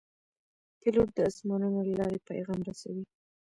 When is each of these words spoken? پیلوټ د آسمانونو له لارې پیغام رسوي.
پیلوټ 0.79 1.09
د 1.15 1.19
آسمانونو 1.29 1.79
له 1.87 1.93
لارې 1.99 2.25
پیغام 2.29 2.59
رسوي. 2.69 3.03